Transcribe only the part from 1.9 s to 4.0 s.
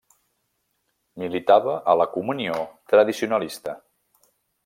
a la Comunió Tradicionalista.